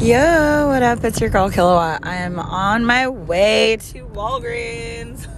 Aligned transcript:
Yo, 0.00 0.68
what 0.68 0.82
up? 0.82 1.04
It's 1.04 1.20
your 1.20 1.28
girl 1.28 1.50
Kilowatt. 1.50 2.06
I 2.06 2.16
am 2.16 2.38
on 2.38 2.86
my 2.86 3.06
way 3.06 3.76
to 3.90 4.06
Walgreens 4.06 5.28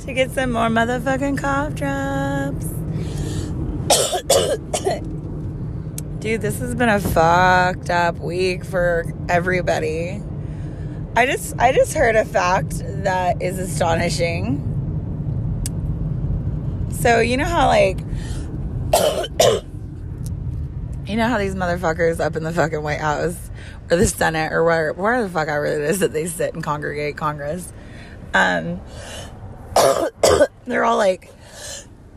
to 0.06 0.12
get 0.14 0.30
some 0.30 0.52
more 0.52 0.68
motherfucking 0.68 1.36
cough 1.36 1.74
drops. 1.74 2.64
Dude, 6.20 6.40
this 6.40 6.58
has 6.58 6.74
been 6.74 6.88
a 6.88 6.98
fucked 6.98 7.90
up 7.90 8.16
week 8.16 8.64
for 8.64 9.12
everybody. 9.28 10.22
I 11.14 11.26
just 11.26 11.54
I 11.58 11.72
just 11.72 11.92
heard 11.92 12.16
a 12.16 12.24
fact 12.24 12.78
that 13.04 13.42
is 13.42 13.58
astonishing. 13.58 14.62
So, 16.92 17.20
you 17.20 17.36
know 17.36 17.44
how 17.44 17.66
like 17.66 17.98
you 21.06 21.18
know 21.18 21.28
how 21.28 21.36
these 21.36 21.54
motherfuckers 21.54 22.20
up 22.20 22.36
in 22.36 22.42
the 22.42 22.54
fucking 22.54 22.82
White 22.82 23.02
House 23.02 23.45
or 23.90 23.96
the 23.96 24.06
Senate 24.06 24.52
or 24.52 24.64
where 24.64 24.92
where 24.92 25.22
the 25.22 25.28
fuck 25.28 25.48
ever 25.48 25.66
it 25.66 25.80
is 25.82 26.00
that 26.00 26.12
they 26.12 26.26
sit 26.26 26.54
and 26.54 26.62
congregate 26.62 27.16
Congress. 27.16 27.72
Um, 28.34 28.80
they're 30.64 30.84
all 30.84 30.96
like 30.96 31.30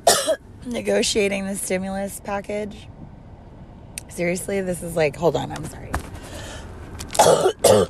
negotiating 0.65 1.45
the 1.45 1.55
stimulus 1.55 2.21
package. 2.23 2.87
Seriously, 4.09 4.61
this 4.61 4.81
is 4.83 4.95
like 4.95 5.15
hold 5.15 5.35
on, 5.35 5.51
I'm 5.51 5.65
sorry. 5.65 5.91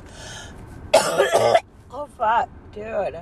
oh 1.90 2.08
fuck, 2.18 2.48
dude. 2.72 3.18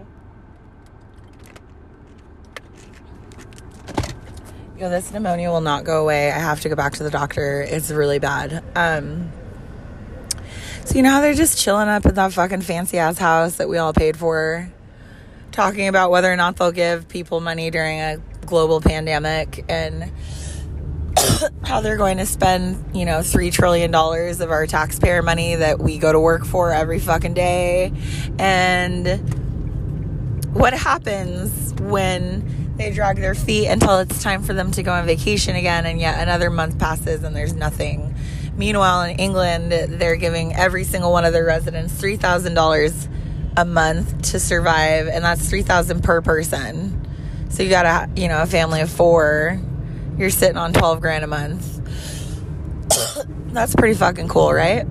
Yo, 4.79 4.89
this 4.89 5.11
pneumonia 5.13 5.51
will 5.51 5.61
not 5.61 5.83
go 5.83 6.03
away. 6.03 6.31
I 6.31 6.39
have 6.39 6.61
to 6.61 6.69
go 6.69 6.77
back 6.77 6.93
to 6.95 7.03
the 7.03 7.11
doctor. 7.11 7.63
It's 7.63 7.91
really 7.91 8.21
bad. 8.21 8.63
Um, 8.77 9.33
so 10.89 10.95
you 10.95 11.03
know 11.03 11.11
how 11.11 11.21
they're 11.21 11.35
just 11.35 11.59
chilling 11.59 11.87
up 11.87 12.07
at 12.07 12.15
that 12.15 12.33
fucking 12.33 12.63
fancy 12.63 12.97
ass 12.97 13.19
house 13.19 13.57
that 13.57 13.69
we 13.69 13.77
all 13.77 13.93
paid 13.93 14.17
for, 14.17 14.73
talking 15.53 15.87
about 15.87 16.11
whether 16.11 16.33
or 16.33 16.37
not 16.37 16.57
they'll 16.57 16.73
give 16.73 17.09
people 17.09 17.41
money 17.41 17.71
during 17.71 18.01
a 18.01 18.17
global 18.47 18.81
pandemic 18.81 19.67
and 19.69 20.11
how 21.63 21.83
they're 21.83 21.99
going 21.99 22.17
to 22.17 22.25
spend, 22.25 22.97
you 22.97 23.05
know, 23.05 23.21
three 23.21 23.51
trillion 23.51 23.91
dollars 23.91 24.41
of 24.41 24.51
our 24.51 24.67
taxpayer 24.67 25.21
money 25.21 25.57
that 25.57 25.79
we 25.79 25.99
go 25.99 26.11
to 26.11 26.19
work 26.19 26.47
for 26.47 26.73
every 26.73 27.01
fucking 27.01 27.35
day. 27.35 27.93
And 28.39 29.07
what 30.55 30.73
happens 30.73 31.75
when 31.83 32.77
they 32.79 32.93
drag 32.93 33.17
their 33.17 33.35
feet 33.35 33.67
until 33.67 33.99
it's 33.99 34.23
time 34.23 34.43
for 34.43 34.55
them 34.55 34.71
to 34.71 34.83
go 34.83 34.93
on 34.93 35.05
vacation 35.05 35.55
again, 35.55 35.85
and 35.85 36.01
yet 36.01 36.19
another 36.23 36.49
month 36.49 36.79
passes 36.79 37.25
and 37.25 37.37
there's 37.37 37.53
nothing. 37.53 38.15
Meanwhile, 38.59 39.03
in 39.03 39.21
England, 39.21 39.71
they're 39.73 40.17
giving 40.17 40.53
every 40.55 40.83
single 40.83 41.13
one 41.13 41.25
of 41.25 41.33
their 41.33 41.45
residents 41.45 41.95
$3,000 41.95 43.09
a 43.57 43.65
month 43.65 44.23
to 44.33 44.41
survive, 44.41 45.07
and 45.07 45.25
that's 45.25 45.49
3000 45.49 46.03
per 46.03 46.21
person. 46.21 47.07
So 47.51 47.63
you 47.63 47.71
got 47.71 47.87
a, 47.87 48.21
you 48.21 48.27
know, 48.27 48.43
a 48.43 48.47
family 48.47 48.81
of 48.81 48.91
four, 48.91 49.61
you're 50.19 50.31
sitting 50.31 50.57
on 50.57 50.73
12 50.73 51.01
grand 51.01 51.23
a 51.23 51.29
month. 51.29 51.77
that's 53.53 53.77
pretty 53.77 53.95
fucking 53.95 54.27
cool, 54.27 54.53
right? 54.53 54.85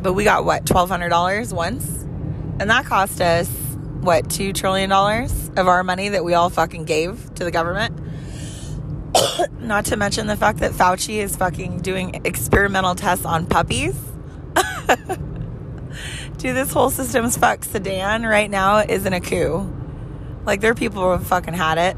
But 0.00 0.12
we 0.12 0.22
got 0.22 0.44
what, 0.44 0.64
$1,200 0.66 1.52
once? 1.52 1.84
And 2.60 2.70
that 2.70 2.84
cost 2.84 3.20
us 3.20 3.48
what, 4.00 4.26
$2 4.26 4.54
trillion 4.54 4.92
of 4.92 5.68
our 5.68 5.82
money 5.82 6.10
that 6.10 6.24
we 6.24 6.34
all 6.34 6.48
fucking 6.48 6.84
gave 6.84 7.34
to 7.34 7.44
the 7.44 7.50
government. 7.50 8.03
Not 9.60 9.86
to 9.86 9.96
mention 9.96 10.26
the 10.26 10.36
fact 10.36 10.58
that 10.58 10.72
Fauci 10.72 11.16
is 11.16 11.36
fucking 11.36 11.80
doing 11.80 12.20
experimental 12.24 12.94
tests 12.94 13.24
on 13.24 13.46
puppies. 13.46 13.96
Dude, 16.38 16.56
this 16.56 16.72
whole 16.72 16.90
system's 16.90 17.36
fuck 17.36 17.64
Sudan 17.64 18.24
right 18.24 18.50
now 18.50 18.78
isn't 18.78 19.12
a 19.12 19.20
coup. 19.20 19.72
Like, 20.44 20.60
there 20.60 20.72
are 20.72 20.74
people 20.74 21.02
who 21.02 21.10
have 21.10 21.26
fucking 21.26 21.54
had 21.54 21.78
it. 21.78 21.96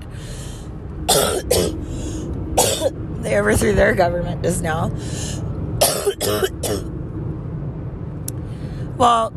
they 3.23 3.39
overthrew 3.39 3.75
their 3.75 3.95
government 3.95 4.43
just 4.43 4.63
now. 4.63 4.89
well, 8.97 9.31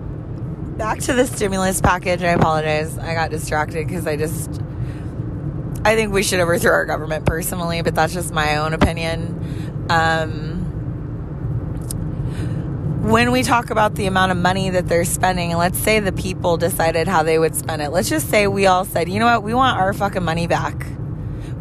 back 0.78 1.00
to 1.00 1.14
the 1.14 1.26
stimulus 1.26 1.82
package. 1.82 2.22
I 2.22 2.32
apologize. 2.32 2.98
I 2.98 3.14
got 3.14 3.32
distracted 3.32 3.88
because 3.88 4.06
I 4.06 4.16
just. 4.16 4.62
I 5.84 5.96
think 5.96 6.12
we 6.12 6.24
should 6.24 6.40
overthrow 6.40 6.72
our 6.72 6.86
government 6.86 7.26
personally, 7.26 7.82
but 7.82 7.96
that's 7.96 8.14
just 8.14 8.34
my 8.34 8.58
own 8.58 8.74
opinion. 8.74 9.88
Um, 9.90 10.60
when 13.02 13.32
we 13.32 13.44
talk 13.44 13.70
about 13.70 13.96
the 13.96 14.06
amount 14.06 14.34
of 14.34 14.38
money 14.38 14.70
that 14.72 14.90
they're 14.90 15.06
spending, 15.06 15.56
let's 15.56 15.80
say 15.80 16.02
the 16.02 16.12
people 16.12 16.58
decided 16.58 17.08
how 17.08 17.24
they 17.24 17.40
would 17.40 17.56
spend 17.56 17.82
it, 17.82 17.92
let's 17.92 18.10
just 18.10 18.30
say 18.30 18.46
we 18.46 18.66
all 18.66 18.84
said, 18.84 19.08
you 19.08 19.20
know 19.20 19.26
what, 19.26 19.42
we 19.42 19.54
want 19.54 19.78
our 19.78 19.94
fucking 19.94 20.24
money 20.24 20.48
back. 20.48 20.86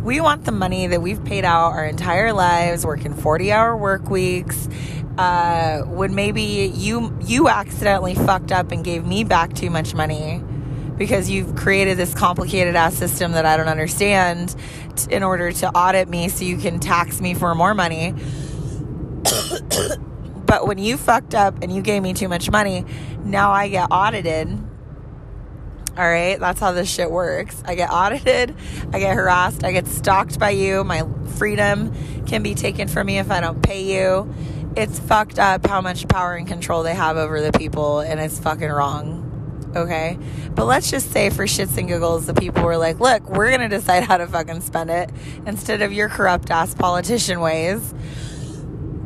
We 0.03 0.21
want 0.21 0.45
the 0.45 0.53
money 0.53 0.89
that 0.89 1.01
we've 1.01 1.25
paid 1.25 1.45
out 1.45 1.73
our 1.73 1.85
entire 1.85 2.33
lives, 2.33 2.85
working 2.85 3.15
40 3.15 3.53
hour 3.53 3.77
work 3.77 4.11
weeks, 4.11 4.69
uh, 5.17 5.83
when 5.83 6.15
maybe 6.15 6.43
you 6.43 7.17
you 7.21 7.49
accidentally 7.49 8.15
fucked 8.15 8.53
up 8.53 8.73
and 8.73 8.85
gave 8.85 9.05
me 9.07 9.25
back 9.25 9.55
too 9.55 9.71
much 9.71 9.95
money 9.95 10.43
because 10.99 11.31
you've 11.31 11.57
created 11.57 11.97
this 11.97 12.13
complicated 12.15 12.77
ass 12.77 12.95
system 12.95 13.33
that 13.33 13.47
I 13.47 13.57
don't 13.57 13.69
understand 13.69 14.55
t- 14.97 15.13
in 15.13 15.23
order 15.23 15.53
to 15.53 15.69
audit 15.71 16.09
me 16.09 16.29
so 16.29 16.45
you 16.45 16.59
can 16.59 16.81
tax 16.81 17.21
me 17.21 17.35
for 17.35 17.55
more 17.55 17.75
money. 17.75 18.13
but 20.47 20.67
when 20.67 20.79
you 20.79 20.97
fucked 20.97 21.35
up 21.35 21.63
and 21.63 21.75
you 21.75 21.83
gave 21.83 22.03
me 22.03 22.15
too 22.15 22.29
much 22.29 22.51
money, 22.51 22.85
now 23.25 23.51
I 23.51 23.69
get 23.69 23.89
audited. 23.91 24.49
All 25.97 26.09
right, 26.09 26.39
that's 26.39 26.61
how 26.61 26.73
this 26.73 26.89
shit 26.89 27.11
works. 27.11 27.63
I 27.67 27.75
get 27.75 27.91
audited, 27.91 28.55
I 28.93 29.01
get 29.01 29.17
harassed, 29.17 29.65
I 29.65 29.73
get 29.73 29.87
stalked 29.87 30.39
by 30.39 30.51
you. 30.51 30.85
My 30.85 31.03
freedom 31.37 31.93
can 32.27 32.43
be 32.43 32.55
taken 32.55 32.87
from 32.87 33.07
me 33.07 33.19
if 33.19 33.31
I 33.31 33.41
don't 33.41 33.63
pay 33.63 33.83
you 33.83 34.33
it's 34.79 35.01
fucked 35.01 35.41
up 35.41 35.67
how 35.67 35.81
much 35.81 36.07
power 36.07 36.35
and 36.35 36.47
control 36.47 36.85
they 36.85 36.95
have 36.95 37.17
over 37.17 37.41
the 37.41 37.51
people, 37.51 37.99
and 37.99 38.21
it's 38.21 38.39
fucking 38.39 38.69
wrong. 38.69 39.28
Okay? 39.75 40.19
But 40.55 40.67
let's 40.67 40.91
just 40.91 41.11
say, 41.13 41.31
for 41.31 41.45
shits 41.45 41.77
and 41.79 41.89
giggles, 41.89 42.27
the 42.27 42.35
people 42.35 42.63
were 42.63 42.77
like, 42.77 43.01
look, 43.01 43.29
we're 43.29 43.51
gonna 43.51 43.69
decide 43.69 44.05
how 44.05 44.17
to 44.17 44.27
fucking 44.27 44.61
spend 44.61 44.91
it 44.91 45.11
instead 45.47 45.83
of 45.83 45.93
your 45.93 46.09
corrupt 46.09 46.51
ass 46.51 46.75
politician 46.75 47.41
ways. 47.41 47.95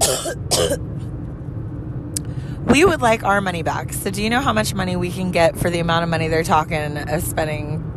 we 2.66 2.84
would 2.84 3.00
like 3.00 3.24
our 3.24 3.40
money 3.40 3.62
back. 3.62 3.92
So, 3.92 4.10
do 4.10 4.22
you 4.22 4.30
know 4.30 4.40
how 4.40 4.52
much 4.52 4.74
money 4.74 4.96
we 4.96 5.10
can 5.10 5.32
get 5.32 5.56
for 5.56 5.70
the 5.70 5.80
amount 5.80 6.04
of 6.04 6.08
money 6.08 6.28
they're 6.28 6.44
talking 6.44 6.96
of 6.96 7.22
spending 7.22 7.88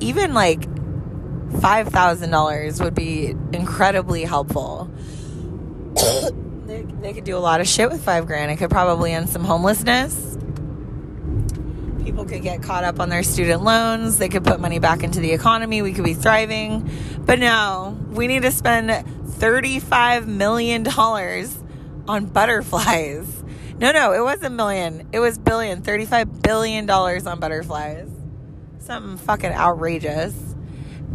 even 0.00 0.32
like 0.34 0.60
$5,000 0.60 2.84
would 2.84 2.94
be 2.94 3.34
incredibly 3.52 4.24
helpful. 4.24 4.90
they, 6.66 6.82
they 7.00 7.12
could 7.12 7.24
do 7.24 7.36
a 7.36 7.40
lot 7.40 7.60
of 7.60 7.68
shit 7.68 7.90
with 7.90 8.02
five 8.04 8.26
grand. 8.26 8.50
It 8.50 8.56
could 8.56 8.70
probably 8.70 9.12
end 9.12 9.28
some 9.28 9.44
homelessness 9.44 10.32
people 12.12 12.24
could 12.24 12.42
get 12.42 12.62
caught 12.62 12.84
up 12.84 13.00
on 13.00 13.08
their 13.08 13.22
student 13.22 13.62
loans. 13.62 14.18
They 14.18 14.28
could 14.28 14.44
put 14.44 14.60
money 14.60 14.78
back 14.78 15.02
into 15.02 15.20
the 15.20 15.32
economy. 15.32 15.82
We 15.82 15.92
could 15.92 16.04
be 16.04 16.14
thriving. 16.14 16.88
But 17.24 17.38
no, 17.38 17.98
we 18.10 18.26
need 18.26 18.42
to 18.42 18.50
spend 18.50 18.90
$35 18.90 20.26
million 20.26 20.86
on 22.08 22.26
butterflies. 22.26 23.41
No, 23.82 23.90
no, 23.90 24.12
it 24.12 24.22
was 24.22 24.40
a 24.44 24.48
million. 24.48 25.08
It 25.10 25.18
was 25.18 25.38
billion. 25.38 25.82
$35 25.82 26.40
billion 26.40 26.88
on 26.88 27.40
butterflies. 27.40 28.08
Something 28.78 29.16
fucking 29.16 29.50
outrageous. 29.50 30.54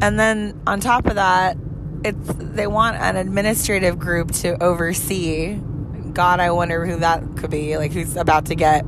And 0.01 0.19
then 0.19 0.61
on 0.67 0.81
top 0.81 1.05
of 1.05 1.15
that, 1.15 1.55
it's 2.03 2.33
they 2.33 2.67
want 2.67 2.97
an 2.97 3.15
administrative 3.15 3.97
group 3.97 4.31
to 4.31 4.61
oversee. 4.61 5.55
God, 6.11 6.41
I 6.41 6.51
wonder 6.51 6.85
who 6.85 6.97
that 6.97 7.37
could 7.37 7.51
be. 7.51 7.77
Like 7.77 7.93
who's 7.93 8.17
about 8.17 8.47
to 8.47 8.55
get 8.55 8.85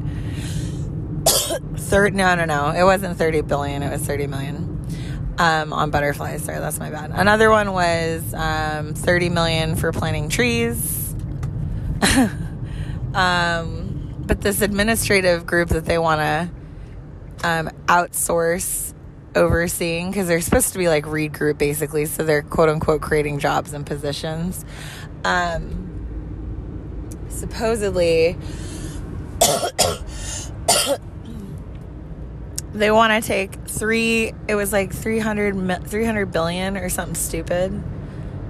third 1.78 2.14
no 2.14 2.36
no 2.36 2.46
no 2.46 2.70
it 2.70 2.84
wasn't 2.84 3.18
30 3.18 3.42
billion 3.42 3.82
it 3.82 3.90
was 3.90 4.02
30 4.06 4.28
million 4.28 4.88
um, 5.40 5.74
on 5.74 5.90
butterflies 5.90 6.44
sorry 6.44 6.60
that's 6.60 6.80
my 6.80 6.92
bad 6.92 7.12
another 7.14 7.50
one 7.50 7.74
was 7.74 8.34
um, 8.36 8.94
30 8.94 9.30
million 9.30 9.76
for 9.76 9.92
planting 9.92 10.30
trees 10.30 11.16
um, 13.14 14.16
but 14.20 14.42
this 14.42 14.62
administrative 14.62 15.46
group 15.46 15.70
that 15.70 15.86
they 15.86 15.98
want 15.98 16.20
to 16.20 16.50
um, 17.48 17.70
outsource 17.86 18.94
overseeing 19.36 20.10
because 20.10 20.28
they're 20.28 20.42
supposed 20.42 20.74
to 20.74 20.80
be 20.80 20.88
like 20.88 21.06
Reed 21.06 21.34
Group 21.34 21.58
basically 21.58 22.06
so 22.06 22.24
they're 22.24 22.42
quote 22.42 22.70
unquote 22.70 23.02
creating 23.02 23.40
jobs 23.40 23.74
and 23.74 23.86
positions. 23.86 24.66
Um, 25.24 25.90
supposedly 27.30 28.38
they 32.74 32.92
want 32.92 33.24
to 33.24 33.28
take 33.28 33.54
three 33.66 34.34
it 34.48 34.56
was 34.56 34.72
like 34.74 34.94
300 34.94 35.88
300 35.88 36.26
billion 36.32 36.78
or 36.78 36.90
something 36.90 37.16
stupid 37.16 37.84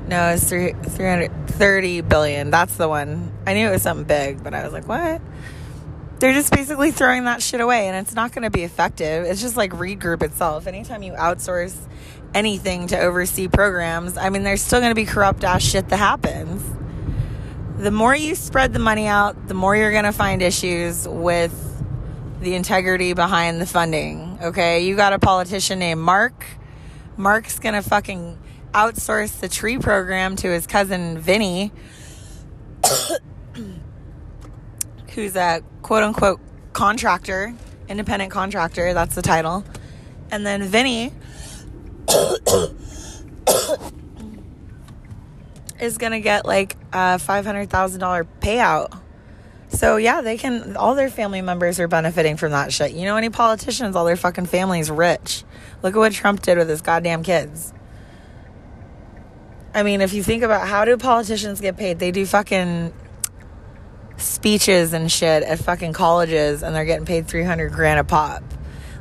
no 0.09 0.29
it's 0.29 0.47
three, 0.49 0.73
330 0.73 2.01
billion. 2.01 2.51
That's 2.51 2.75
the 2.75 2.89
one. 2.89 3.31
I 3.47 3.53
knew 3.53 3.67
it 3.67 3.71
was 3.71 3.81
something 3.81 4.05
big 4.05 4.43
but 4.43 4.53
i 4.53 4.63
was 4.63 4.73
like 4.73 4.87
what? 4.87 5.21
They're 6.19 6.33
just 6.33 6.51
basically 6.51 6.91
throwing 6.91 7.23
that 7.25 7.41
shit 7.41 7.61
away 7.61 7.87
and 7.87 7.95
it's 7.95 8.13
not 8.13 8.33
going 8.33 8.43
to 8.43 8.49
be 8.49 8.63
effective. 8.63 9.25
It's 9.25 9.39
just 9.39 9.55
like 9.55 9.71
Reed 9.73 10.01
Group 10.01 10.21
itself. 10.21 10.67
Anytime 10.67 11.01
you 11.01 11.13
outsource 11.13 11.75
anything 12.33 12.85
to 12.85 12.99
oversee 12.99 13.47
programs 13.47 14.15
i 14.15 14.29
mean 14.29 14.43
there's 14.43 14.61
still 14.61 14.79
going 14.79 14.91
to 14.91 14.95
be 14.95 15.03
corrupt 15.05 15.43
ass 15.43 15.63
shit 15.63 15.87
that 15.89 15.97
happens. 15.97 16.63
The 17.77 17.91
more 17.91 18.15
you 18.15 18.35
spread 18.35 18.73
the 18.73 18.79
money 18.79 19.07
out 19.07 19.47
the 19.47 19.53
more 19.53 19.75
you're 19.75 19.91
going 19.91 20.03
to 20.03 20.11
find 20.11 20.41
issues 20.41 21.07
with 21.07 21.53
the 22.41 22.55
integrity 22.55 23.13
behind 23.13 23.59
the 23.59 23.65
funding. 23.65 24.37
Okay, 24.41 24.85
you 24.85 24.95
got 24.95 25.13
a 25.13 25.19
politician 25.19 25.79
named 25.79 26.01
Mark. 26.01 26.45
Mark's 27.17 27.59
gonna 27.59 27.81
fucking 27.81 28.37
outsource 28.73 29.39
the 29.39 29.47
tree 29.49 29.77
program 29.77 30.35
to 30.37 30.49
his 30.49 30.67
cousin 30.67 31.17
Vinny, 31.17 31.71
who's 35.13 35.35
a 35.35 35.63
quote 35.81 36.03
unquote 36.03 36.39
contractor, 36.73 37.53
independent 37.87 38.31
contractor. 38.31 38.93
That's 38.93 39.15
the 39.15 39.21
title. 39.21 39.63
And 40.31 40.45
then 40.45 40.63
Vinny 40.63 41.11
is 45.79 45.97
gonna 45.97 46.19
get 46.19 46.45
like 46.45 46.77
a 46.93 47.19
five 47.19 47.45
hundred 47.45 47.69
thousand 47.69 47.99
dollar 47.99 48.25
payout 48.41 48.99
so 49.69 49.97
yeah, 49.97 50.21
they 50.21 50.37
can. 50.37 50.75
All 50.75 50.95
their 50.95 51.09
family 51.09 51.41
members 51.41 51.79
are 51.79 51.87
benefiting 51.87 52.37
from 52.37 52.51
that 52.51 52.73
shit. 52.73 52.91
You 52.91 53.05
know, 53.05 53.15
any 53.17 53.29
politicians, 53.29 53.95
all 53.95 54.05
their 54.05 54.15
fucking 54.15 54.47
family's 54.47 54.89
rich. 54.89 55.43
Look 55.83 55.95
at 55.95 55.99
what 55.99 56.11
Trump 56.11 56.41
did 56.41 56.57
with 56.57 56.69
his 56.69 56.81
goddamn 56.81 57.23
kids. 57.23 57.73
I 59.73 59.83
mean, 59.83 60.01
if 60.01 60.13
you 60.13 60.23
think 60.23 60.43
about 60.43 60.67
how 60.67 60.85
do 60.85 60.97
politicians 60.97 61.61
get 61.61 61.77
paid, 61.77 61.99
they 61.99 62.11
do 62.11 62.25
fucking 62.25 62.93
speeches 64.17 64.93
and 64.93 65.11
shit 65.11 65.43
at 65.43 65.59
fucking 65.59 65.93
colleges, 65.93 66.63
and 66.63 66.75
they're 66.75 66.85
getting 66.85 67.05
paid 67.05 67.27
three 67.27 67.43
hundred 67.43 67.71
grand 67.71 67.99
a 67.99 68.03
pop. 68.03 68.43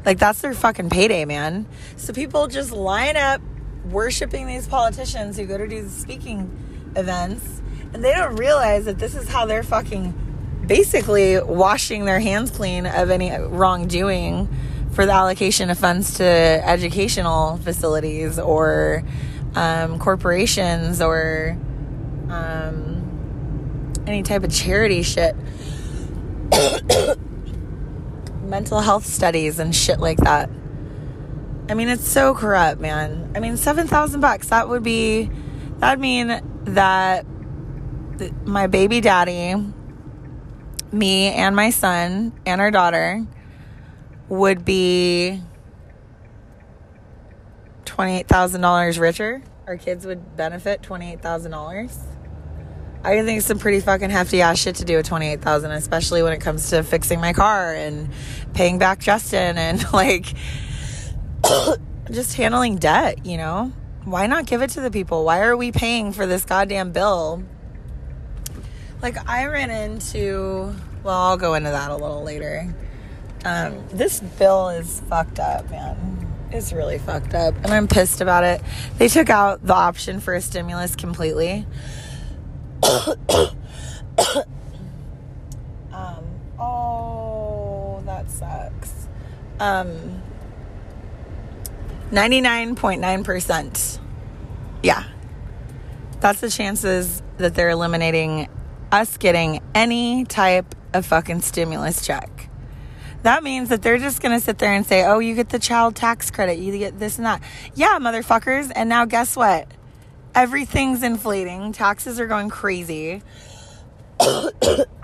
Like 0.05 0.19
that's 0.19 0.41
their 0.41 0.55
fucking 0.55 0.91
payday, 0.91 1.25
man. 1.25 1.67
So 1.97 2.13
people 2.13 2.47
just 2.47 2.71
line 2.73 3.17
up 3.17 3.41
worshiping 3.87 4.47
these 4.47 4.67
politicians 4.67 5.37
who 5.37 5.47
go 5.47 5.59
to 5.59 5.67
do 5.67 5.83
the 5.83 5.91
speaking 5.91 6.51
events, 6.97 7.63
and 7.93 8.05
they 8.05 8.13
don't 8.13 8.37
realize 8.37 8.85
that 8.85 8.99
this 8.99 9.15
is 9.15 9.29
how 9.29 9.47
they're 9.47 9.63
fucking 9.63 10.65
basically 10.67 11.41
washing 11.41 12.05
their 12.05 12.21
hands 12.21 12.51
clean 12.51 12.87
of 12.87 13.11
any 13.11 13.31
wrongdoing 13.31 14.49
for 14.93 15.07
the 15.07 15.13
allocation 15.13 15.71
of 15.71 15.79
funds 15.79 16.19
to 16.19 16.25
educational 16.25 17.57
facilities 17.59 18.39
or 18.39 19.03
um, 19.59 19.99
corporations 19.99 21.03
or 21.03 21.59
um, 22.29 23.93
any 24.07 24.23
type 24.23 24.45
of 24.45 24.53
charity 24.53 25.03
shit. 25.03 25.35
Mental 28.45 28.81
health 28.81 29.05
studies 29.05 29.59
and 29.59 29.75
shit 29.75 29.99
like 29.99 30.19
that. 30.19 30.49
I 31.69 31.75
mean, 31.75 31.89
it's 31.89 32.07
so 32.07 32.35
corrupt, 32.35 32.81
man. 32.81 33.33
I 33.35 33.41
mean, 33.41 33.57
7,000 33.57 34.21
bucks, 34.21 34.49
that 34.49 34.69
would 34.69 34.85
be, 34.85 35.29
that 35.79 35.91
would 35.91 36.01
mean 36.01 36.41
that 36.65 37.27
my 38.45 38.69
baby 38.69 39.01
daddy 39.01 39.55
me 40.93 41.29
and 41.33 41.55
my 41.55 41.71
son 41.71 42.33
and 42.47 42.61
our 42.61 42.71
daughter 42.71 43.27
would 44.29 44.65
be 44.65 45.43
$28,000 47.99 49.01
richer. 49.01 49.43
Our 49.67 49.77
kids 49.77 50.07
would 50.07 50.37
benefit 50.37 50.83
$28,000. 50.83 51.99
I 53.05 53.23
think 53.23 53.39
it's 53.39 53.47
some 53.47 53.59
pretty 53.59 53.81
fucking 53.81 54.11
hefty 54.11 54.41
ass 54.41 54.59
shit 54.59 54.77
to 54.77 54.85
do 54.85 54.97
with 54.97 55.07
28,000, 55.07 55.71
especially 55.73 56.23
when 56.23 56.33
it 56.33 56.41
comes 56.41 56.71
to 56.71 56.83
fixing 56.83 57.21
my 57.21 57.33
car 57.33 57.75
and 57.75 58.11
paying 58.55 58.79
back 58.79 58.99
Justin 58.99 59.59
and 59.59 59.85
like 59.93 60.27
just 62.11 62.35
handling 62.37 62.77
debt, 62.77 63.27
you 63.27 63.37
know? 63.37 63.73
Why 64.05 64.27
not 64.27 64.47
give 64.47 64.63
it 64.63 64.71
to 64.71 64.81
the 64.81 64.91
people? 64.91 65.25
Why 65.25 65.41
are 65.43 65.57
we 65.57 65.73
paying 65.73 66.13
for 66.13 66.27
this 66.27 66.45
goddamn 66.45 66.93
bill 66.93 67.45
like 69.03 69.29
I 69.29 69.47
ran 69.47 69.71
into, 69.71 70.75
well, 71.03 71.17
I'll 71.17 71.37
go 71.37 71.55
into 71.55 71.71
that 71.71 71.91
a 71.91 71.97
little 71.97 72.23
later. 72.23 72.75
Um, 73.45 73.85
this 73.89 74.21
bill 74.21 74.71
is 74.71 75.01
fucked 75.09 75.39
up, 75.39 75.71
man. 75.71 76.18
It's 76.51 76.73
really 76.73 76.99
fucked 76.99 77.35
up, 77.35 77.55
and 77.57 77.67
I'm 77.67 77.89
pissed 77.89 78.21
about 78.23 78.43
it. 78.43 78.63
They 78.97 79.09
took 79.09 79.29
out 79.29 79.65
the 79.67 79.75
option 79.75 80.21
for 80.21 80.35
a 80.35 80.41
stimulus 80.41 80.97
completely. 80.97 81.67
um, 85.93 86.25
oh, 86.59 88.03
that 88.07 88.31
sucks. 88.31 89.09
Um, 89.61 90.23
99.9%. 92.11 93.99
Yeah. 94.83 95.05
That's 96.21 96.41
the 96.41 96.51
chances 96.51 97.23
that 97.37 97.55
they're 97.55 97.71
eliminating 97.71 98.49
us 98.91 99.19
getting 99.19 99.61
any 99.75 100.25
type 100.25 100.75
of 100.95 101.05
fucking 101.05 101.43
stimulus 101.43 102.07
check. 102.07 102.48
That 103.23 103.43
means 103.43 103.69
that 103.71 103.83
they're 103.83 103.99
just 103.99 104.23
going 104.23 104.39
to 104.39 104.45
sit 104.45 104.59
there 104.59 104.73
and 104.73 104.87
say, 104.87 105.05
oh, 105.05 105.19
you 105.19 105.35
get 105.35 105.49
the 105.49 105.59
child 105.59 105.97
tax 105.97 106.31
credit, 106.31 106.59
you 106.59 106.77
get 106.79 106.99
this 106.99 107.19
and 107.19 107.27
that. 107.27 107.43
Yeah, 107.75 107.99
motherfuckers. 108.01 108.71
And 108.75 108.89
now 108.89 109.05
guess 109.05 109.37
what? 109.37 109.69
Everything's 110.35 111.03
inflating, 111.03 111.73
taxes 111.73 112.21
are 112.21 112.27
going 112.27 112.49
crazy. 112.49 113.23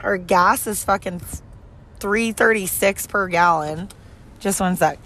Our 0.03 0.17
gas 0.17 0.67
is 0.67 0.85
fucking 0.85 1.21
336 2.01 3.07
per 3.09 3.29
gallon. 3.29 3.89
Just 4.39 4.61
one 4.61 4.77
sec. 4.77 4.99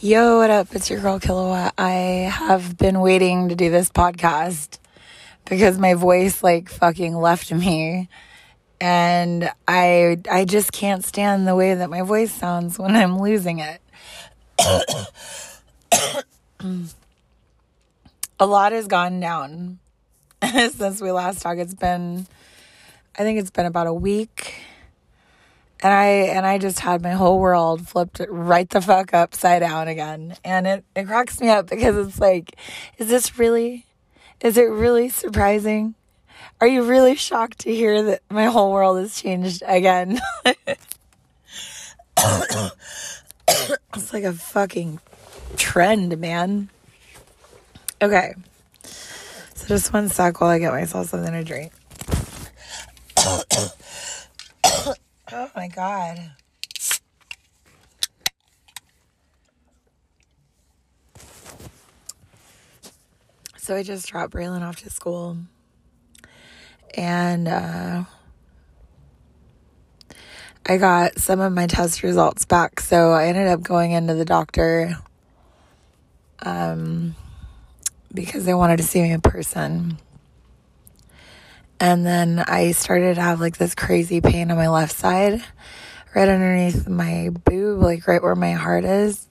Yo, 0.00 0.38
what 0.38 0.50
up? 0.50 0.74
It's 0.74 0.90
your 0.90 1.00
girl 1.00 1.18
Kilowatt. 1.18 1.72
I 1.78 2.30
have 2.30 2.76
been 2.76 3.00
waiting 3.00 3.48
to 3.48 3.54
do 3.54 3.70
this 3.70 3.88
podcast 3.88 4.78
because 5.46 5.78
my 5.78 5.94
voice 5.94 6.42
like 6.42 6.68
fucking 6.68 7.14
left 7.14 7.50
me. 7.50 8.08
And 8.84 9.50
I 9.66 10.18
I 10.30 10.44
just 10.44 10.70
can't 10.70 11.02
stand 11.02 11.48
the 11.48 11.54
way 11.54 11.74
that 11.74 11.88
my 11.88 12.02
voice 12.02 12.30
sounds 12.30 12.78
when 12.78 12.94
I'm 12.94 13.18
losing 13.18 13.60
it. 13.60 13.80
A 18.38 18.44
lot 18.44 18.72
has 18.72 18.86
gone 18.86 19.20
down 19.20 19.78
since 20.44 21.00
we 21.00 21.12
last 21.12 21.40
talked. 21.40 21.60
It's 21.60 21.72
been 21.72 22.26
I 23.18 23.22
think 23.22 23.40
it's 23.40 23.50
been 23.50 23.64
about 23.64 23.86
a 23.86 23.94
week 23.94 24.52
and 25.82 25.90
I 25.90 26.06
and 26.36 26.44
I 26.44 26.58
just 26.58 26.80
had 26.80 27.00
my 27.00 27.12
whole 27.12 27.40
world 27.40 27.88
flipped 27.88 28.20
right 28.28 28.68
the 28.68 28.82
fuck 28.82 29.14
upside 29.14 29.60
down 29.60 29.88
again. 29.88 30.36
And 30.44 30.66
it, 30.66 30.84
it 30.94 31.06
cracks 31.06 31.40
me 31.40 31.48
up 31.48 31.70
because 31.70 32.06
it's 32.06 32.20
like, 32.20 32.54
is 32.98 33.08
this 33.08 33.38
really 33.38 33.86
is 34.42 34.58
it 34.58 34.68
really 34.68 35.08
surprising? 35.08 35.94
Are 36.64 36.66
you 36.66 36.82
really 36.84 37.14
shocked 37.14 37.58
to 37.58 37.74
hear 37.74 38.02
that 38.04 38.22
my 38.30 38.46
whole 38.46 38.72
world 38.72 38.96
has 38.96 39.20
changed 39.20 39.62
again? 39.66 40.18
it's 40.46 40.78
like 44.14 44.24
a 44.24 44.32
fucking 44.32 44.98
trend, 45.58 46.16
man. 46.16 46.70
Okay. 48.00 48.32
So 48.82 49.66
just 49.66 49.92
one 49.92 50.08
sec 50.08 50.40
while 50.40 50.48
I 50.48 50.58
get 50.58 50.72
myself 50.72 51.08
something 51.08 51.32
to 51.32 51.44
drink. 51.44 51.70
Oh 55.32 55.50
my 55.56 55.68
God. 55.68 56.30
So 63.58 63.76
I 63.76 63.82
just 63.82 64.08
dropped 64.08 64.32
Braylon 64.32 64.62
off 64.62 64.76
to 64.76 64.88
school. 64.88 65.36
And 66.96 67.48
uh, 67.48 68.04
I 70.66 70.76
got 70.76 71.18
some 71.18 71.40
of 71.40 71.52
my 71.52 71.66
test 71.66 72.02
results 72.02 72.44
back. 72.44 72.80
So 72.80 73.12
I 73.12 73.26
ended 73.26 73.48
up 73.48 73.62
going 73.62 73.92
into 73.92 74.14
the 74.14 74.24
doctor 74.24 74.96
um, 76.40 77.14
because 78.12 78.44
they 78.44 78.54
wanted 78.54 78.78
to 78.78 78.82
see 78.82 79.02
me 79.02 79.12
in 79.12 79.20
person. 79.20 79.98
And 81.80 82.06
then 82.06 82.38
I 82.46 82.72
started 82.72 83.16
to 83.16 83.20
have 83.20 83.40
like 83.40 83.58
this 83.58 83.74
crazy 83.74 84.20
pain 84.20 84.50
on 84.50 84.56
my 84.56 84.68
left 84.68 84.96
side, 84.96 85.42
right 86.14 86.28
underneath 86.28 86.88
my 86.88 87.30
boob, 87.44 87.82
like 87.82 88.06
right 88.06 88.22
where 88.22 88.34
my 88.34 88.52
heart 88.52 88.84
is. 88.84 89.28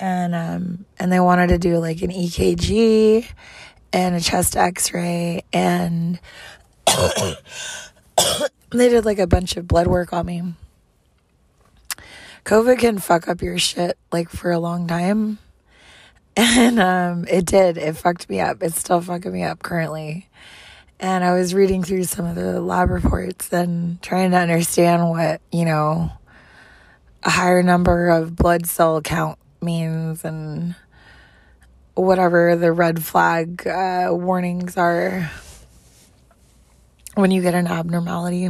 And 0.00 0.34
um 0.34 0.84
and 0.98 1.10
they 1.10 1.18
wanted 1.18 1.48
to 1.48 1.58
do 1.58 1.78
like 1.78 2.02
an 2.02 2.10
EKG 2.10 3.26
and 3.92 4.14
a 4.14 4.20
chest 4.20 4.56
x 4.56 4.92
ray, 4.92 5.44
and 5.52 6.20
they 8.70 8.88
did 8.88 9.04
like 9.04 9.18
a 9.18 9.26
bunch 9.26 9.56
of 9.56 9.68
blood 9.68 9.86
work 9.86 10.12
on 10.12 10.26
me. 10.26 10.42
COVID 12.44 12.78
can 12.78 12.98
fuck 12.98 13.28
up 13.28 13.42
your 13.42 13.58
shit 13.58 13.98
like 14.10 14.30
for 14.30 14.50
a 14.50 14.58
long 14.58 14.86
time. 14.86 15.38
And 16.40 16.78
um, 16.78 17.26
it 17.28 17.46
did. 17.46 17.76
It 17.76 17.96
fucked 17.96 18.30
me 18.30 18.38
up. 18.38 18.62
It's 18.62 18.78
still 18.78 19.00
fucking 19.00 19.32
me 19.32 19.42
up 19.42 19.60
currently. 19.60 20.28
And 21.00 21.24
I 21.24 21.34
was 21.34 21.52
reading 21.52 21.82
through 21.82 22.04
some 22.04 22.26
of 22.26 22.36
the 22.36 22.60
lab 22.60 22.90
reports 22.90 23.52
and 23.52 24.00
trying 24.02 24.30
to 24.30 24.36
understand 24.36 25.10
what, 25.10 25.40
you 25.50 25.64
know, 25.64 26.12
a 27.24 27.30
higher 27.30 27.64
number 27.64 28.08
of 28.08 28.36
blood 28.36 28.66
cell 28.66 29.00
count 29.00 29.36
means 29.60 30.24
and 30.24 30.76
whatever 31.94 32.54
the 32.54 32.70
red 32.70 33.02
flag 33.02 33.66
uh, 33.66 34.10
warnings 34.12 34.76
are 34.76 35.28
when 37.18 37.32
you 37.32 37.42
get 37.42 37.54
an 37.54 37.66
abnormality. 37.66 38.48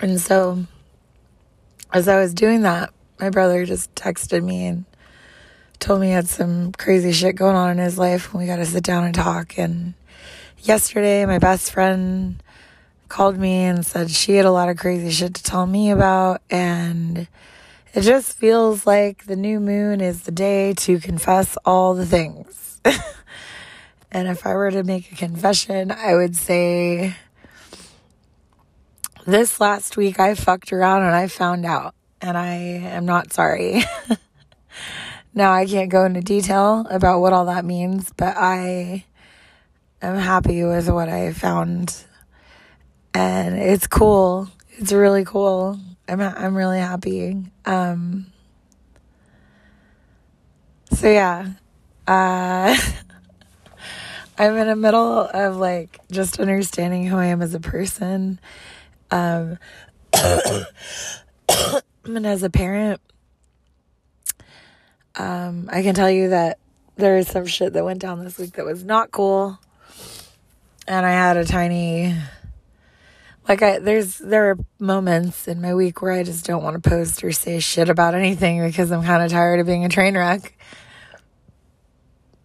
And 0.00 0.20
so, 0.20 0.64
as 1.92 2.06
I 2.06 2.20
was 2.20 2.32
doing 2.32 2.62
that, 2.62 2.92
my 3.18 3.28
brother 3.28 3.66
just 3.66 3.92
texted 3.96 4.44
me 4.44 4.66
and 4.66 4.84
told 5.80 6.00
me 6.00 6.06
he 6.06 6.12
had 6.12 6.28
some 6.28 6.70
crazy 6.72 7.10
shit 7.10 7.34
going 7.34 7.56
on 7.56 7.70
in 7.70 7.78
his 7.78 7.98
life 7.98 8.30
and 8.30 8.40
we 8.40 8.46
got 8.46 8.56
to 8.56 8.66
sit 8.66 8.84
down 8.84 9.02
and 9.02 9.12
talk. 9.12 9.58
And 9.58 9.94
yesterday, 10.60 11.26
my 11.26 11.40
best 11.40 11.72
friend 11.72 12.40
called 13.08 13.36
me 13.36 13.64
and 13.64 13.84
said 13.84 14.12
she 14.12 14.36
had 14.36 14.46
a 14.46 14.52
lot 14.52 14.68
of 14.68 14.76
crazy 14.76 15.10
shit 15.10 15.34
to 15.34 15.42
tell 15.42 15.66
me 15.66 15.90
about. 15.90 16.40
And 16.50 17.26
it 17.94 18.02
just 18.02 18.38
feels 18.38 18.86
like 18.86 19.24
the 19.24 19.34
new 19.34 19.58
moon 19.58 20.00
is 20.00 20.22
the 20.22 20.30
day 20.30 20.72
to 20.74 21.00
confess 21.00 21.58
all 21.64 21.94
the 21.94 22.06
things. 22.06 22.80
and 24.12 24.28
if 24.28 24.46
I 24.46 24.54
were 24.54 24.70
to 24.70 24.82
make 24.82 25.12
a 25.12 25.16
confession, 25.16 25.90
I 25.90 26.14
would 26.14 26.36
say 26.36 27.14
this 29.26 29.60
last 29.60 29.96
week 29.96 30.18
I 30.18 30.34
fucked 30.34 30.72
around 30.72 31.02
and 31.02 31.14
I 31.14 31.28
found 31.28 31.64
out, 31.64 31.94
and 32.20 32.36
I 32.36 32.54
am 32.54 33.06
not 33.06 33.32
sorry. 33.32 33.82
now 35.34 35.52
I 35.52 35.66
can't 35.66 35.90
go 35.90 36.04
into 36.04 36.20
detail 36.20 36.86
about 36.90 37.20
what 37.20 37.32
all 37.32 37.46
that 37.46 37.64
means, 37.64 38.12
but 38.16 38.36
I 38.36 39.04
am 40.02 40.16
happy 40.16 40.64
with 40.64 40.88
what 40.88 41.08
I 41.08 41.32
found. 41.32 42.04
And 43.14 43.58
it's 43.58 43.86
cool. 43.86 44.48
It's 44.78 44.92
really 44.92 45.24
cool. 45.24 45.78
I'm 46.08 46.20
I'm 46.20 46.56
really 46.56 46.78
happy. 46.78 47.44
Um 47.66 48.26
so 50.92 51.08
yeah. 51.08 51.50
Uh 52.08 52.76
I'm 54.40 54.56
in 54.56 54.68
the 54.68 54.76
middle 54.76 55.18
of 55.18 55.58
like 55.58 56.00
just 56.10 56.40
understanding 56.40 57.04
who 57.04 57.18
I 57.18 57.26
am 57.26 57.42
as 57.42 57.52
a 57.52 57.60
person 57.60 58.40
um, 59.10 59.58
and 62.04 62.26
as 62.26 62.42
a 62.42 62.48
parent, 62.48 63.02
um, 65.16 65.68
I 65.70 65.82
can 65.82 65.94
tell 65.94 66.10
you 66.10 66.30
that 66.30 66.58
there 66.96 67.18
is 67.18 67.28
some 67.28 67.44
shit 67.44 67.74
that 67.74 67.84
went 67.84 68.00
down 68.00 68.24
this 68.24 68.38
week 68.38 68.52
that 68.54 68.64
was 68.64 68.82
not 68.82 69.10
cool. 69.10 69.58
And 70.88 71.04
I 71.04 71.10
had 71.10 71.36
a 71.36 71.44
tiny, 71.44 72.16
like 73.46 73.60
I, 73.60 73.78
there's, 73.78 74.16
there 74.16 74.52
are 74.52 74.58
moments 74.78 75.48
in 75.48 75.60
my 75.60 75.74
week 75.74 76.00
where 76.00 76.12
I 76.12 76.22
just 76.22 76.46
don't 76.46 76.62
want 76.62 76.82
to 76.82 76.88
post 76.88 77.22
or 77.22 77.32
say 77.32 77.60
shit 77.60 77.90
about 77.90 78.14
anything 78.14 78.64
because 78.64 78.90
I'm 78.90 79.02
kind 79.02 79.22
of 79.22 79.30
tired 79.30 79.60
of 79.60 79.66
being 79.66 79.84
a 79.84 79.90
train 79.90 80.16
wreck. 80.16 80.56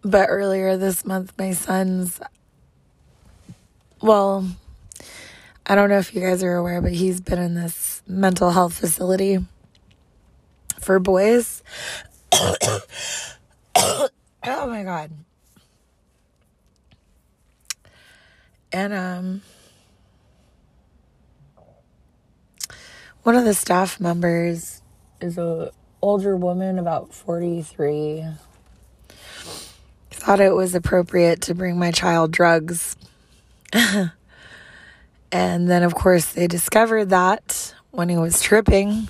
But 0.06 0.28
earlier 0.28 0.76
this 0.76 1.04
month, 1.04 1.32
my 1.36 1.50
son's, 1.50 2.20
well, 4.00 4.48
I 5.66 5.74
don't 5.74 5.88
know 5.88 5.98
if 5.98 6.14
you 6.14 6.20
guys 6.20 6.44
are 6.44 6.54
aware, 6.54 6.80
but 6.80 6.92
he's 6.92 7.20
been 7.20 7.40
in 7.40 7.54
this 7.54 8.04
mental 8.06 8.52
health 8.52 8.74
facility 8.74 9.44
for 10.78 11.00
boys. 11.00 11.64
oh 12.32 14.08
my 14.44 14.84
god. 14.84 15.10
And 18.70 18.92
um 18.92 19.42
one 23.24 23.34
of 23.34 23.44
the 23.44 23.54
staff 23.54 23.98
members 23.98 24.82
is 25.20 25.36
a 25.36 25.72
older 26.00 26.36
woman 26.36 26.78
about 26.78 27.12
43 27.12 28.24
thought 30.16 30.40
it 30.40 30.54
was 30.54 30.74
appropriate 30.74 31.42
to 31.42 31.54
bring 31.54 31.78
my 31.78 31.92
child 31.92 32.32
drugs 32.32 32.96
And 35.32 35.68
then, 35.68 35.82
of 35.82 35.94
course, 35.94 36.32
they 36.32 36.46
discovered 36.46 37.10
that 37.10 37.74
when 37.90 38.08
he 38.08 38.16
was 38.16 38.40
tripping. 38.40 39.08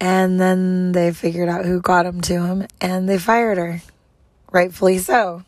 And 0.00 0.40
then 0.40 0.92
they 0.92 1.12
figured 1.12 1.48
out 1.48 1.64
who 1.64 1.80
got 1.80 2.06
him 2.06 2.20
to 2.22 2.44
him 2.44 2.66
and 2.80 3.08
they 3.08 3.18
fired 3.18 3.58
her. 3.58 3.82
Rightfully 4.50 4.98
so. 4.98 5.44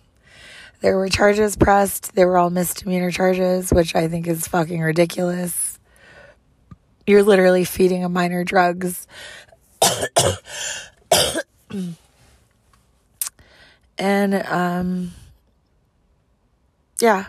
There 0.80 0.96
were 0.96 1.08
charges 1.08 1.56
pressed. 1.56 2.14
They 2.14 2.24
were 2.24 2.36
all 2.36 2.50
misdemeanor 2.50 3.10
charges, 3.10 3.70
which 3.70 3.94
I 3.94 4.08
think 4.08 4.26
is 4.26 4.46
fucking 4.46 4.80
ridiculous. 4.80 5.78
You're 7.06 7.22
literally 7.22 7.64
feeding 7.64 8.04
a 8.04 8.08
minor 8.08 8.44
drugs. 8.44 9.06
And, 13.98 14.34
um, 14.46 15.12
yeah. 16.98 17.26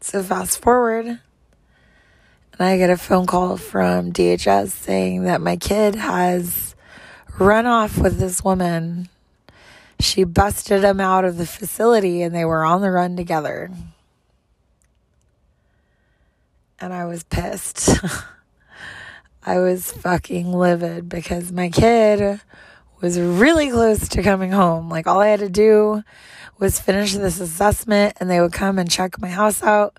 So 0.00 0.22
fast 0.22 0.60
forward, 0.60 1.06
and 1.06 1.20
I 2.68 2.76
get 2.76 2.90
a 2.90 2.96
phone 2.98 3.26
call 3.26 3.56
from 3.56 4.12
DHS 4.12 4.68
saying 4.68 5.22
that 5.24 5.40
my 5.40 5.56
kid 5.56 5.94
has 5.94 6.74
run 7.38 7.64
off 7.64 7.96
with 7.96 8.18
this 8.18 8.44
woman. 8.44 9.08
She 9.98 10.24
busted 10.24 10.84
him 10.84 11.00
out 11.00 11.24
of 11.24 11.38
the 11.38 11.46
facility 11.46 12.20
and 12.20 12.34
they 12.34 12.44
were 12.44 12.62
on 12.64 12.82
the 12.82 12.90
run 12.90 13.16
together. 13.16 13.70
And 16.78 16.92
I 16.92 17.06
was 17.06 17.22
pissed. 17.22 17.90
I 19.42 19.58
was 19.58 19.90
fucking 19.90 20.52
livid 20.52 21.08
because 21.08 21.50
my 21.50 21.70
kid 21.70 22.40
was 23.00 23.18
really 23.18 23.70
close 23.70 24.08
to 24.10 24.22
coming 24.22 24.52
home. 24.52 24.88
Like 24.88 25.06
all 25.06 25.20
I 25.20 25.28
had 25.28 25.40
to 25.40 25.48
do 25.48 26.02
was 26.58 26.78
finish 26.78 27.14
this 27.14 27.40
assessment 27.40 28.16
and 28.20 28.30
they 28.30 28.40
would 28.40 28.52
come 28.52 28.78
and 28.78 28.90
check 28.90 29.18
my 29.20 29.28
house 29.28 29.62
out 29.62 29.98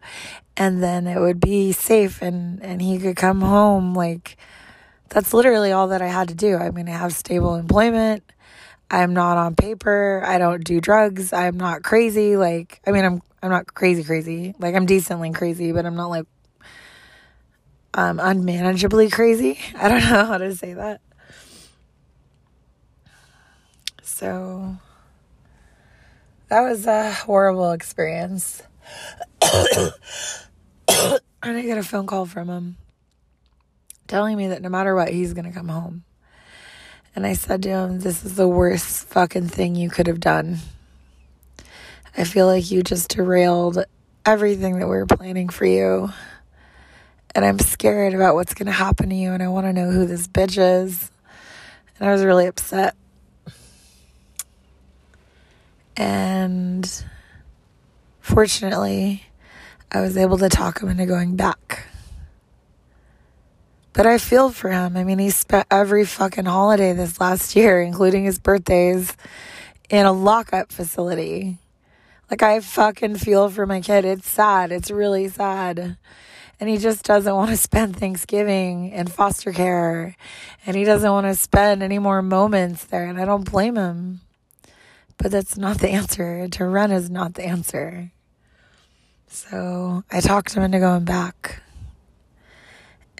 and 0.56 0.84
then 0.84 1.08
it 1.08 1.20
would 1.20 1.40
be 1.40 1.72
safe 1.72 2.22
and 2.22 2.62
and 2.62 2.82
he 2.82 3.00
could 3.00 3.16
come 3.16 3.42
home 3.42 3.96
like 3.96 4.38
that's 5.10 5.34
literally 5.34 5.72
all 5.72 5.90
that 5.90 6.02
I 6.02 6.08
had 6.08 6.30
to 6.30 6.36
do. 6.36 6.56
I 6.56 6.72
mean, 6.72 6.88
I 6.88 6.92
have 6.92 7.14
stable 7.14 7.56
employment. 7.56 8.24
I'm 8.90 9.14
not 9.14 9.38
on 9.38 9.56
paper. 9.56 10.24
I 10.26 10.38
don't 10.38 10.64
do 10.64 10.80
drugs. 10.80 11.34
I'm 11.34 11.58
not 11.58 11.84
crazy. 11.84 12.38
Like, 12.38 12.80
I 12.88 12.92
mean, 12.92 13.06
I'm 13.06 13.22
I'm 13.44 13.50
not 13.50 13.74
crazy 13.74 14.04
crazy. 14.04 14.54
Like 14.60 14.76
I'm 14.76 14.86
decently 14.86 15.32
crazy, 15.32 15.72
but 15.72 15.86
I'm 15.86 15.96
not 15.96 16.10
like 16.10 16.28
um 17.94 18.20
unmanageably 18.20 19.10
crazy. 19.10 19.60
I 19.76 19.90
don't 19.90 20.02
know 20.02 20.26
how 20.26 20.38
to 20.38 20.56
say 20.56 20.74
that. 20.74 21.02
So 24.22 24.78
that 26.50 26.62
was 26.62 26.86
a 26.86 27.12
horrible 27.12 27.72
experience. 27.72 28.62
and 29.42 29.94
I 31.42 31.62
get 31.64 31.80
a 31.80 31.84
phone 31.84 32.06
call 32.06 32.28
from 32.28 32.48
him 32.48 32.78
telling 34.08 34.38
me 34.38 34.50
that 34.50 34.62
no 34.62 34.70
matter 34.70 34.94
what, 34.94 35.10
he's 35.10 35.34
going 35.34 35.46
to 35.46 35.52
come 35.52 35.70
home. 35.70 36.04
And 37.16 37.26
I 37.26 37.34
said 37.34 37.64
to 37.64 37.70
him, 37.70 38.02
This 38.02 38.24
is 38.24 38.36
the 38.36 38.48
worst 38.48 39.08
fucking 39.08 39.48
thing 39.48 39.74
you 39.76 39.90
could 39.90 40.06
have 40.06 40.20
done. 40.20 40.60
I 42.16 42.24
feel 42.24 42.46
like 42.46 42.70
you 42.70 42.84
just 42.84 43.10
derailed 43.10 43.84
everything 44.24 44.78
that 44.78 44.86
we 44.86 44.98
were 44.98 45.08
planning 45.08 45.50
for 45.50 45.66
you. 45.66 46.12
And 47.34 47.44
I'm 47.44 47.58
scared 47.58 48.14
about 48.14 48.36
what's 48.36 48.54
going 48.54 48.68
to 48.68 48.72
happen 48.72 49.10
to 49.10 49.16
you. 49.16 49.32
And 49.32 49.42
I 49.42 49.48
want 49.48 49.66
to 49.66 49.74
know 49.74 49.90
who 49.90 50.06
this 50.06 50.28
bitch 50.28 50.60
is. 50.60 51.10
And 51.98 52.08
I 52.08 52.12
was 52.12 52.24
really 52.24 52.46
upset. 52.46 52.96
And 56.02 57.04
fortunately, 58.22 59.24
I 59.92 60.02
was 60.02 60.18
able 60.18 60.40
to 60.40 60.50
talk 60.50 60.82
him 60.82 60.90
into 60.90 61.06
going 61.06 61.36
back. 61.36 61.86
But 63.94 64.08
I 64.08 64.18
feel 64.18 64.50
for 64.50 64.72
him. 64.72 64.98
I 64.98 65.04
mean, 65.04 65.20
he 65.20 65.30
spent 65.30 65.68
every 65.70 66.04
fucking 66.06 66.46
holiday 66.46 66.94
this 66.94 67.22
last 67.22 67.56
year, 67.56 67.82
including 67.84 68.26
his 68.26 68.40
birthdays, 68.40 69.16
in 69.92 70.08
a 70.08 70.12
lockup 70.12 70.72
facility. 70.72 71.60
Like, 72.32 72.42
I 72.42 72.62
fucking 72.62 73.18
feel 73.18 73.52
for 73.52 73.68
my 73.68 73.80
kid. 73.80 74.04
It's 74.04 74.28
sad. 74.28 74.72
It's 74.72 74.90
really 74.90 75.28
sad. 75.28 75.98
And 76.60 76.68
he 76.68 76.80
just 76.80 77.06
doesn't 77.06 77.36
want 77.36 77.52
to 77.52 77.58
spend 77.58 77.96
Thanksgiving 77.96 78.90
in 78.90 79.06
foster 79.06 79.52
care. 79.52 80.16
And 80.66 80.76
he 80.76 80.84
doesn't 80.84 81.12
want 81.12 81.28
to 81.28 81.36
spend 81.36 81.84
any 81.84 82.00
more 82.00 82.24
moments 82.24 82.86
there. 82.86 83.06
And 83.06 83.22
I 83.22 83.26
don't 83.26 83.48
blame 83.48 83.76
him. 83.76 84.22
But 85.22 85.32
that's 85.32 85.56
not 85.56 85.80
the 85.80 85.90
answer. 85.90 86.48
To 86.48 86.66
run 86.66 86.92
is 86.92 87.10
not 87.10 87.36
the 87.36 87.46
answer. 87.46 88.12
So 89.28 90.04
I 90.12 90.20
talked 90.20 90.56
him 90.56 90.64
into 90.64 90.80
going 90.80 91.06
back. 91.06 91.62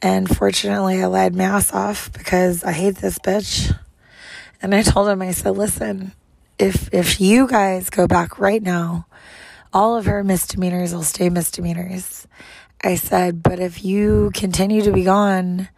And 0.02 0.28
fortunately, 0.28 1.04
I 1.04 1.06
lied 1.06 1.36
my 1.36 1.44
ass 1.44 1.72
off 1.72 2.12
because 2.12 2.64
I 2.64 2.72
hate 2.72 2.96
this 2.96 3.20
bitch. 3.20 3.78
And 4.64 4.74
I 4.74 4.82
told 4.82 5.10
him, 5.10 5.22
I 5.22 5.32
said, 5.32 5.56
listen, 5.56 6.14
if, 6.58 6.92
if 6.92 7.22
you 7.22 7.48
guys 7.48 7.92
go 7.92 8.08
back 8.08 8.40
right 8.40 8.64
now, 8.64 9.06
all 9.72 9.96
of 9.96 10.06
her 10.06 10.24
misdemeanors 10.24 10.96
will 10.96 11.04
stay 11.04 11.30
misdemeanors. 11.30 12.28
I 12.84 12.96
said, 12.96 13.44
but 13.44 13.60
if 13.60 13.86
you 13.86 14.32
continue 14.34 14.82
to 14.82 14.92
be 14.92 15.04
gone, 15.04 15.70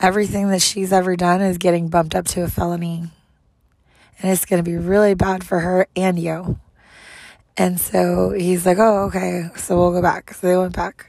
everything 0.00 0.48
that 0.50 0.60
she's 0.60 0.92
ever 0.92 1.14
done 1.14 1.40
is 1.40 1.56
getting 1.56 1.88
bumped 1.88 2.16
up 2.16 2.26
to 2.26 2.42
a 2.42 2.48
felony. 2.48 3.10
And 4.20 4.32
it's 4.32 4.44
going 4.44 4.62
to 4.62 4.68
be 4.68 4.76
really 4.76 5.14
bad 5.14 5.44
for 5.44 5.60
her 5.60 5.86
and 5.94 6.18
you. 6.18 6.58
And 7.56 7.80
so 7.80 8.30
he's 8.30 8.66
like, 8.66 8.78
oh, 8.78 9.06
okay. 9.06 9.48
So 9.56 9.76
we'll 9.76 9.92
go 9.92 10.02
back. 10.02 10.34
So 10.34 10.46
they 10.46 10.56
went 10.56 10.74
back. 10.74 11.06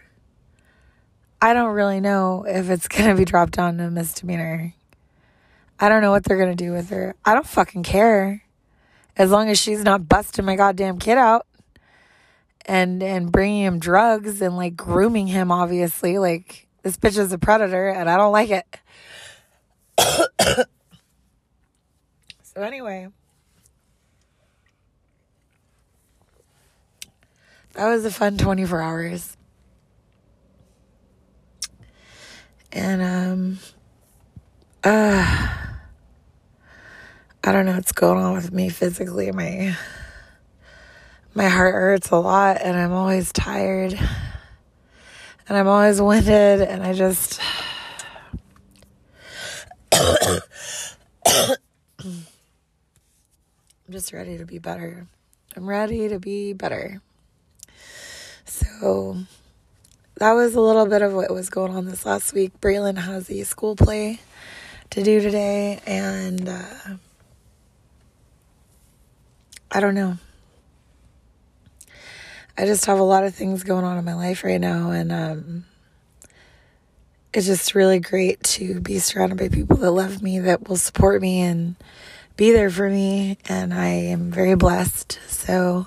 I 1.41 1.53
don't 1.53 1.73
really 1.73 2.01
know 2.01 2.45
if 2.47 2.69
it's 2.69 2.87
going 2.87 3.09
to 3.09 3.15
be 3.15 3.25
dropped 3.25 3.53
down 3.53 3.77
to 3.77 3.85
a 3.85 3.91
misdemeanor. 3.91 4.73
I 5.79 5.89
don't 5.89 6.01
know 6.01 6.11
what 6.11 6.23
they're 6.23 6.37
going 6.37 6.55
to 6.55 6.63
do 6.63 6.71
with 6.71 6.89
her. 6.89 7.15
I 7.23 7.33
don't 7.33 7.47
fucking 7.47 7.83
care. 7.83 8.43
As 9.15 9.31
long 9.31 9.49
as 9.49 9.59
she's 9.59 9.83
not 9.83 10.07
busting 10.07 10.45
my 10.45 10.55
goddamn 10.55 10.99
kid 10.99 11.17
out 11.17 11.45
and 12.65 13.01
and 13.01 13.31
bringing 13.31 13.63
him 13.63 13.79
drugs 13.79 14.41
and 14.41 14.55
like 14.55 14.75
grooming 14.75 15.27
him 15.27 15.51
obviously 15.51 16.19
like 16.19 16.67
this 16.83 16.97
bitch 16.97 17.17
is 17.17 17.33
a 17.33 17.37
predator 17.37 17.89
and 17.89 18.09
I 18.09 18.15
don't 18.15 18.31
like 18.31 18.49
it. 18.49 20.65
So 22.59 22.65
anyway, 22.65 23.07
that 27.71 27.87
was 27.87 28.03
a 28.03 28.11
fun 28.11 28.37
24 28.37 28.81
hours. 28.81 29.37
And 32.73 33.01
um 33.01 33.59
uh 34.83 35.47
I 37.45 37.51
don't 37.53 37.65
know 37.65 37.75
what's 37.75 37.93
going 37.93 38.21
on 38.21 38.33
with 38.33 38.51
me 38.51 38.67
physically. 38.67 39.31
My 39.31 39.77
my 41.33 41.47
heart 41.47 41.75
hurts 41.75 42.09
a 42.09 42.17
lot 42.17 42.57
and 42.61 42.77
I'm 42.77 42.91
always 42.91 43.31
tired 43.31 43.93
and 45.47 45.57
I'm 45.57 45.69
always 45.69 46.01
winded 46.01 46.59
and 46.59 46.83
I 46.83 46.91
just 46.91 47.39
I'm 53.89 53.93
just 53.93 54.13
ready 54.13 54.37
to 54.37 54.45
be 54.45 54.59
better. 54.59 55.07
I'm 55.55 55.67
ready 55.67 56.09
to 56.09 56.19
be 56.19 56.53
better. 56.53 57.01
So 58.45 59.17
that 60.17 60.33
was 60.33 60.53
a 60.53 60.61
little 60.61 60.85
bit 60.85 61.01
of 61.01 61.11
what 61.13 61.33
was 61.33 61.49
going 61.49 61.75
on 61.75 61.85
this 61.85 62.05
last 62.05 62.31
week. 62.35 62.51
Braylon 62.61 62.99
has 62.99 63.31
a 63.31 63.43
school 63.45 63.75
play 63.75 64.19
to 64.91 65.01
do 65.01 65.19
today 65.21 65.79
and 65.87 66.47
uh, 66.47 66.97
I 69.71 69.79
don't 69.79 69.95
know. 69.95 70.19
I 72.59 72.65
just 72.67 72.85
have 72.85 72.99
a 72.99 73.03
lot 73.03 73.23
of 73.23 73.33
things 73.33 73.63
going 73.63 73.85
on 73.85 73.97
in 73.97 74.05
my 74.05 74.13
life 74.13 74.43
right 74.43 74.61
now, 74.61 74.91
and 74.91 75.11
um, 75.11 75.65
it's 77.33 77.47
just 77.47 77.73
really 77.73 77.99
great 77.99 78.43
to 78.43 78.81
be 78.81 78.99
surrounded 78.99 79.39
by 79.39 79.49
people 79.49 79.77
that 79.77 79.89
love 79.89 80.21
me, 80.21 80.37
that 80.37 80.69
will 80.69 80.77
support 80.77 81.23
me, 81.23 81.39
and 81.39 81.75
be 82.39 82.51
there 82.51 82.69
for 82.69 82.89
me. 82.89 83.37
And 83.49 83.73
I 83.73 83.87
am 83.87 84.31
very 84.31 84.55
blessed. 84.55 85.19
So 85.27 85.85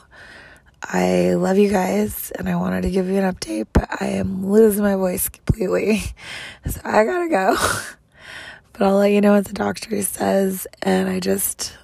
I 0.82 1.32
love 1.32 1.56
you 1.56 1.70
guys, 1.70 2.30
and 2.32 2.46
I 2.46 2.56
wanted 2.56 2.82
to 2.82 2.90
give 2.90 3.06
you 3.08 3.16
an 3.16 3.32
update, 3.32 3.68
but 3.72 3.88
I 4.02 4.08
am 4.08 4.46
losing 4.46 4.82
my 4.82 4.96
voice 4.96 5.28
completely. 5.28 6.02
So 6.68 6.80
I 6.84 7.04
gotta 7.04 7.28
go. 7.28 7.56
But 8.74 8.86
I'll 8.86 8.96
let 8.96 9.12
you 9.12 9.20
know 9.20 9.32
what 9.32 9.44
the 9.44 9.52
doctor 9.52 10.00
says, 10.00 10.66
and 10.80 11.08
I 11.08 11.20
just 11.20 11.76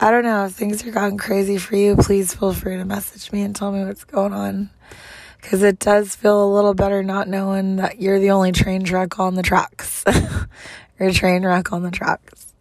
I 0.00 0.10
don't 0.10 0.24
know 0.24 0.46
if 0.46 0.52
things 0.52 0.86
are 0.86 0.90
gotten 0.90 1.18
crazy 1.18 1.58
for 1.58 1.76
you. 1.76 1.96
Please 1.96 2.34
feel 2.34 2.54
free 2.54 2.76
to 2.76 2.84
message 2.86 3.30
me 3.32 3.42
and 3.42 3.54
tell 3.54 3.70
me 3.70 3.84
what's 3.84 4.04
going 4.04 4.32
on. 4.32 4.70
Because 5.40 5.62
it 5.62 5.78
does 5.78 6.16
feel 6.16 6.42
a 6.42 6.54
little 6.54 6.72
better 6.72 7.02
not 7.02 7.28
knowing 7.28 7.76
that 7.76 8.00
you're 8.00 8.18
the 8.18 8.30
only 8.30 8.52
train 8.52 8.84
wreck 8.84 9.18
on 9.18 9.34
the 9.34 9.42
tracks. 9.42 10.04
or 11.00 11.10
train 11.12 11.44
wreck 11.44 11.70
on 11.70 11.82
the 11.82 11.90
tracks. 11.90 12.53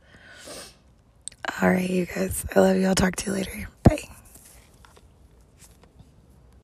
All 1.64 1.70
right, 1.70 1.90
you 1.90 2.06
guys. 2.06 2.46
I 2.54 2.60
love 2.60 2.76
you. 2.76 2.88
I'll 2.88 2.94
talk 2.94 3.16
to 3.16 3.28
you 3.28 3.38
later. 3.38 3.70
Bye. 3.84 4.04